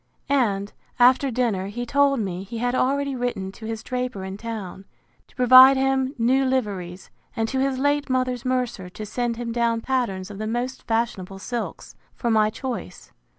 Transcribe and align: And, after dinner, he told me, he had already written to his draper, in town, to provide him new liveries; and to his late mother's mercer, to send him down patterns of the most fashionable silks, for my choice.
And, 0.29 0.73
after 0.97 1.29
dinner, 1.29 1.67
he 1.67 1.85
told 1.85 2.19
me, 2.19 2.41
he 2.41 2.57
had 2.57 2.73
already 2.73 3.15
written 3.15 3.51
to 3.51 3.67
his 3.67 3.83
draper, 3.83 4.25
in 4.25 4.35
town, 4.35 4.85
to 5.27 5.35
provide 5.35 5.77
him 5.77 6.15
new 6.17 6.43
liveries; 6.43 7.11
and 7.35 7.47
to 7.49 7.59
his 7.59 7.77
late 7.77 8.09
mother's 8.09 8.43
mercer, 8.43 8.89
to 8.89 9.05
send 9.05 9.37
him 9.37 9.51
down 9.51 9.81
patterns 9.81 10.31
of 10.31 10.39
the 10.39 10.47
most 10.47 10.87
fashionable 10.87 11.37
silks, 11.37 11.93
for 12.15 12.31
my 12.31 12.49
choice. 12.49 13.11